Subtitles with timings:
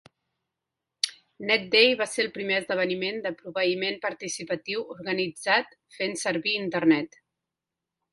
[1.49, 7.21] NetDay va ser el primer esdeveniment de proveïment participatiu organitzat fent servir Internet.